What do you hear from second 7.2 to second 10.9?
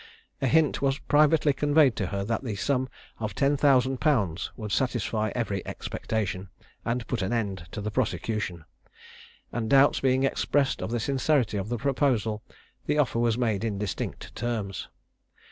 an end to the prosecution; and doubts being expressed of